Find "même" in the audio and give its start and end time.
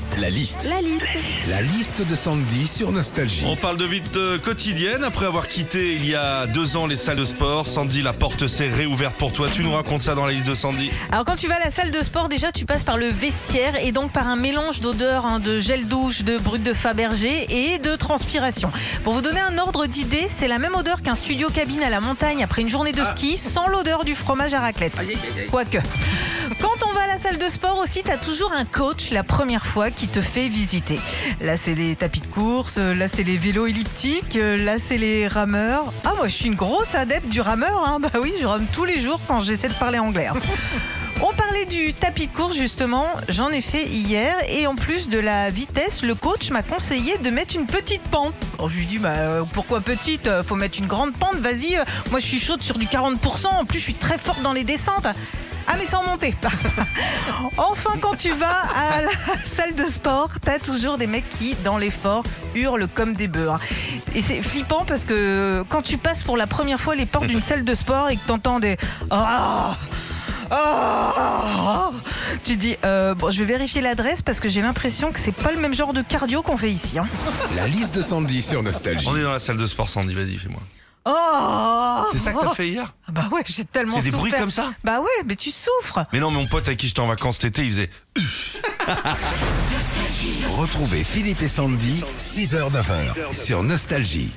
20.58-20.74, 75.58-75.74